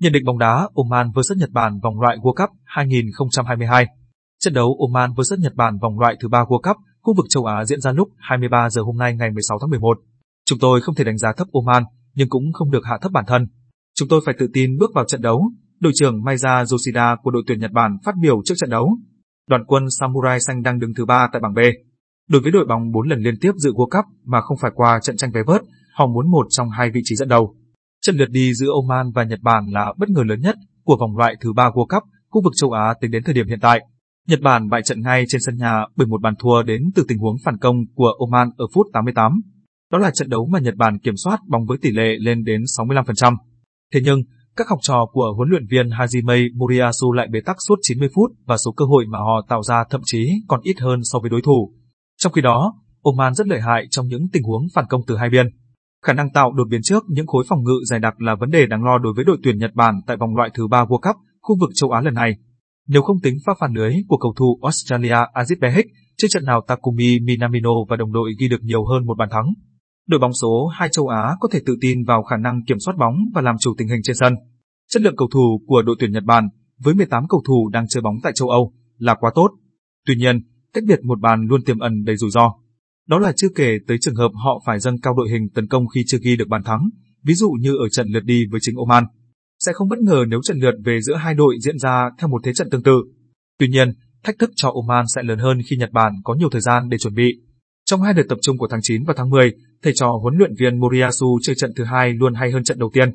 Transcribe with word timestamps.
Nhận 0.00 0.12
định 0.12 0.24
bóng 0.24 0.38
đá 0.38 0.68
Oman 0.74 1.10
vs 1.14 1.32
Nhật 1.36 1.50
Bản 1.50 1.80
vòng 1.82 2.00
loại 2.00 2.16
World 2.16 2.34
Cup 2.34 2.50
2022. 2.64 3.86
Trận 4.40 4.54
đấu 4.54 4.78
Oman 4.80 5.10
vs 5.14 5.32
Nhật 5.38 5.54
Bản 5.54 5.78
vòng 5.78 5.98
loại 5.98 6.16
thứ 6.20 6.28
ba 6.28 6.42
World 6.42 6.60
Cup 6.60 6.76
khu 7.00 7.14
vực 7.16 7.26
châu 7.28 7.44
Á 7.44 7.64
diễn 7.64 7.80
ra 7.80 7.92
lúc 7.92 8.08
23 8.18 8.70
giờ 8.70 8.82
hôm 8.82 8.96
nay 8.96 9.16
ngày 9.16 9.30
16 9.30 9.58
tháng 9.60 9.70
11. 9.70 9.98
Chúng 10.46 10.58
tôi 10.58 10.80
không 10.80 10.94
thể 10.94 11.04
đánh 11.04 11.18
giá 11.18 11.28
thấp 11.36 11.46
Oman, 11.52 11.84
nhưng 12.14 12.28
cũng 12.28 12.52
không 12.52 12.70
được 12.70 12.84
hạ 12.84 12.98
thấp 13.02 13.12
bản 13.12 13.24
thân. 13.26 13.46
Chúng 13.98 14.08
tôi 14.08 14.20
phải 14.26 14.34
tự 14.38 14.48
tin 14.52 14.78
bước 14.78 14.90
vào 14.94 15.04
trận 15.04 15.22
đấu. 15.22 15.50
Đội 15.80 15.92
trưởng 15.94 16.22
Maiza 16.22 16.64
Yoshida 16.72 17.16
của 17.22 17.30
đội 17.30 17.42
tuyển 17.46 17.60
Nhật 17.60 17.72
Bản 17.72 17.96
phát 18.04 18.14
biểu 18.20 18.42
trước 18.44 18.54
trận 18.56 18.70
đấu. 18.70 18.96
Đoàn 19.48 19.64
quân 19.66 19.84
Samurai 20.00 20.40
xanh 20.40 20.62
đang 20.62 20.78
đứng 20.78 20.94
thứ 20.96 21.04
ba 21.04 21.28
tại 21.32 21.40
bảng 21.40 21.54
B. 21.54 21.58
Đối 22.28 22.42
với 22.42 22.52
đội 22.52 22.66
bóng 22.66 22.92
4 22.92 23.08
lần 23.08 23.18
liên 23.18 23.34
tiếp 23.40 23.52
dự 23.56 23.72
World 23.72 23.90
Cup 23.90 24.04
mà 24.24 24.40
không 24.40 24.58
phải 24.60 24.70
qua 24.74 25.00
trận 25.02 25.16
tranh 25.16 25.30
vé 25.34 25.40
vớt, 25.46 25.60
họ 25.94 26.06
muốn 26.06 26.30
một 26.30 26.46
trong 26.50 26.70
hai 26.70 26.90
vị 26.90 27.00
trí 27.04 27.16
dẫn 27.16 27.28
đầu. 27.28 27.56
Trận 28.02 28.16
lượt 28.16 28.30
đi 28.30 28.54
giữa 28.54 28.68
Oman 28.82 29.12
và 29.14 29.24
Nhật 29.24 29.40
Bản 29.42 29.66
là 29.70 29.92
bất 29.96 30.08
ngờ 30.08 30.22
lớn 30.26 30.40
nhất 30.40 30.56
của 30.84 30.96
vòng 31.00 31.16
loại 31.16 31.34
thứ 31.40 31.52
ba 31.52 31.70
World 31.70 31.86
Cup 31.86 32.02
khu 32.30 32.42
vực 32.44 32.52
châu 32.56 32.70
Á 32.70 32.94
tính 33.00 33.10
đến 33.10 33.22
thời 33.24 33.34
điểm 33.34 33.48
hiện 33.48 33.60
tại. 33.60 33.80
Nhật 34.28 34.40
Bản 34.40 34.68
bại 34.68 34.82
trận 34.82 35.00
ngay 35.00 35.24
trên 35.28 35.40
sân 35.40 35.56
nhà 35.56 35.84
bởi 35.96 36.06
một 36.06 36.20
bàn 36.22 36.34
thua 36.38 36.62
đến 36.62 36.82
từ 36.94 37.04
tình 37.08 37.18
huống 37.18 37.36
phản 37.44 37.58
công 37.58 37.76
của 37.94 38.12
Oman 38.18 38.50
ở 38.56 38.66
phút 38.74 38.86
88. 38.92 39.40
Đó 39.92 39.98
là 39.98 40.10
trận 40.10 40.28
đấu 40.28 40.46
mà 40.46 40.58
Nhật 40.58 40.74
Bản 40.74 40.98
kiểm 40.98 41.16
soát 41.16 41.38
bóng 41.48 41.66
với 41.66 41.78
tỷ 41.82 41.90
lệ 41.90 42.16
lên 42.20 42.44
đến 42.44 42.62
65%. 42.78 43.36
Thế 43.94 44.00
nhưng, 44.04 44.22
các 44.56 44.68
học 44.68 44.78
trò 44.82 45.06
của 45.12 45.34
huấn 45.36 45.48
luyện 45.48 45.66
viên 45.70 45.88
Hajime 45.88 46.56
Moriyasu 46.56 47.12
lại 47.12 47.28
bế 47.32 47.40
tắc 47.40 47.56
suốt 47.68 47.76
90 47.82 48.08
phút 48.14 48.30
và 48.46 48.56
số 48.56 48.72
cơ 48.72 48.84
hội 48.84 49.04
mà 49.08 49.18
họ 49.18 49.46
tạo 49.48 49.62
ra 49.62 49.84
thậm 49.90 50.00
chí 50.04 50.30
còn 50.48 50.60
ít 50.62 50.80
hơn 50.80 51.00
so 51.02 51.18
với 51.18 51.30
đối 51.30 51.42
thủ. 51.42 51.72
Trong 52.18 52.32
khi 52.32 52.42
đó, 52.42 52.74
Oman 53.02 53.34
rất 53.34 53.46
lợi 53.46 53.60
hại 53.60 53.86
trong 53.90 54.06
những 54.06 54.28
tình 54.32 54.42
huống 54.42 54.62
phản 54.74 54.84
công 54.88 55.00
từ 55.06 55.16
hai 55.16 55.30
bên. 55.30 55.46
Khả 56.04 56.12
năng 56.12 56.30
tạo 56.30 56.52
đột 56.52 56.68
biến 56.70 56.80
trước 56.82 57.04
những 57.08 57.26
khối 57.26 57.44
phòng 57.48 57.64
ngự 57.64 57.80
dày 57.84 58.00
đặc 58.00 58.20
là 58.20 58.34
vấn 58.34 58.50
đề 58.50 58.66
đáng 58.66 58.84
lo 58.84 58.98
đối 58.98 59.12
với 59.16 59.24
đội 59.24 59.38
tuyển 59.42 59.58
Nhật 59.58 59.74
Bản 59.74 59.94
tại 60.06 60.16
vòng 60.16 60.36
loại 60.36 60.50
thứ 60.54 60.66
ba 60.66 60.84
World 60.84 61.00
Cup 61.00 61.16
khu 61.40 61.56
vực 61.60 61.70
châu 61.74 61.90
Á 61.90 62.00
lần 62.00 62.14
này. 62.14 62.36
Nếu 62.88 63.02
không 63.02 63.20
tính 63.20 63.34
pha 63.46 63.52
phản 63.60 63.72
lưới 63.72 63.94
của 64.08 64.16
cầu 64.16 64.34
thủ 64.36 64.58
Australia 64.62 65.16
Aziz 65.34 65.60
Behik, 65.60 65.86
trên 66.16 66.30
trận 66.30 66.44
nào 66.44 66.60
Takumi 66.68 67.20
Minamino 67.20 67.70
và 67.88 67.96
đồng 67.96 68.12
đội 68.12 68.32
ghi 68.40 68.48
được 68.48 68.62
nhiều 68.62 68.84
hơn 68.84 69.06
một 69.06 69.14
bàn 69.18 69.28
thắng. 69.32 69.46
Đội 70.08 70.20
bóng 70.20 70.32
số 70.32 70.66
2 70.66 70.88
châu 70.88 71.08
Á 71.08 71.36
có 71.40 71.48
thể 71.52 71.60
tự 71.66 71.76
tin 71.80 72.04
vào 72.04 72.22
khả 72.22 72.36
năng 72.36 72.64
kiểm 72.66 72.78
soát 72.80 72.94
bóng 72.98 73.16
và 73.34 73.42
làm 73.42 73.56
chủ 73.60 73.74
tình 73.78 73.88
hình 73.88 74.00
trên 74.02 74.16
sân. 74.20 74.34
Chất 74.90 75.02
lượng 75.02 75.16
cầu 75.16 75.28
thủ 75.32 75.62
của 75.66 75.82
đội 75.82 75.96
tuyển 75.98 76.12
Nhật 76.12 76.24
Bản 76.24 76.48
với 76.84 76.94
18 76.94 77.28
cầu 77.28 77.42
thủ 77.46 77.68
đang 77.68 77.88
chơi 77.88 78.02
bóng 78.02 78.16
tại 78.22 78.32
châu 78.34 78.48
Âu 78.48 78.72
là 78.98 79.14
quá 79.14 79.30
tốt. 79.34 79.50
Tuy 80.06 80.14
nhiên, 80.16 80.40
cách 80.72 80.84
biệt 80.86 81.04
một 81.04 81.20
bàn 81.20 81.46
luôn 81.48 81.62
tiềm 81.62 81.78
ẩn 81.78 82.04
đầy 82.04 82.16
rủi 82.16 82.30
ro. 82.30 82.54
Đó 83.10 83.18
là 83.18 83.32
chưa 83.36 83.48
kể 83.54 83.78
tới 83.88 83.98
trường 84.00 84.14
hợp 84.14 84.30
họ 84.44 84.62
phải 84.66 84.80
dâng 84.80 85.00
cao 85.00 85.14
đội 85.16 85.28
hình 85.30 85.48
tấn 85.54 85.68
công 85.68 85.88
khi 85.94 86.04
chưa 86.06 86.18
ghi 86.22 86.36
được 86.36 86.48
bàn 86.48 86.62
thắng, 86.64 86.88
ví 87.24 87.34
dụ 87.34 87.50
như 87.50 87.76
ở 87.76 87.88
trận 87.88 88.06
lượt 88.08 88.24
đi 88.24 88.44
với 88.50 88.60
chính 88.62 88.76
Oman. 88.76 89.04
Sẽ 89.58 89.72
không 89.72 89.88
bất 89.88 89.98
ngờ 89.98 90.24
nếu 90.28 90.40
trận 90.42 90.58
lượt 90.58 90.74
về 90.84 91.00
giữa 91.00 91.14
hai 91.14 91.34
đội 91.34 91.56
diễn 91.60 91.78
ra 91.78 92.10
theo 92.18 92.28
một 92.28 92.40
thế 92.44 92.52
trận 92.52 92.70
tương 92.70 92.82
tự. 92.82 93.02
Tuy 93.58 93.68
nhiên, 93.68 93.92
thách 94.24 94.38
thức 94.38 94.50
cho 94.56 94.72
Oman 94.74 95.04
sẽ 95.14 95.22
lớn 95.22 95.38
hơn 95.38 95.58
khi 95.66 95.76
Nhật 95.76 95.92
Bản 95.92 96.12
có 96.24 96.34
nhiều 96.34 96.48
thời 96.52 96.60
gian 96.60 96.88
để 96.88 96.98
chuẩn 96.98 97.14
bị. 97.14 97.32
Trong 97.84 98.02
hai 98.02 98.14
đợt 98.14 98.22
tập 98.28 98.38
trung 98.42 98.58
của 98.58 98.68
tháng 98.70 98.80
9 98.82 99.04
và 99.04 99.14
tháng 99.16 99.30
10, 99.30 99.52
thầy 99.82 99.92
trò 99.96 100.18
huấn 100.22 100.34
luyện 100.38 100.54
viên 100.58 100.80
Moriyasu 100.80 101.38
chơi 101.42 101.56
trận 101.56 101.72
thứ 101.76 101.84
hai 101.84 102.12
luôn 102.12 102.34
hay 102.34 102.50
hơn 102.50 102.64
trận 102.64 102.78
đầu 102.78 102.90
tiên, 102.92 103.14